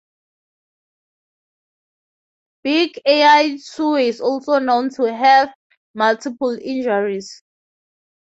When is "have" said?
5.13-5.53